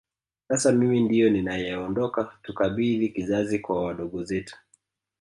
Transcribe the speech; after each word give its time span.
Sasa 0.47 0.71
mimi 0.71 0.99
ndio 0.99 1.29
ninayeondoka 1.29 2.37
tukabidhi 2.43 3.09
kizazi 3.09 3.59
kwa 3.59 3.83
wadogo 3.85 4.23
zetu 4.23 4.57